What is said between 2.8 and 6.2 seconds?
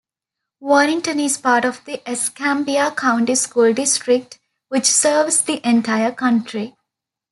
County School District, which serves the entire